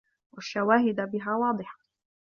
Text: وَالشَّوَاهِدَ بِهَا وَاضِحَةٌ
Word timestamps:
وَالشَّوَاهِدَ 0.33 1.01
بِهَا 1.11 1.35
وَاضِحَةٌ 1.37 1.77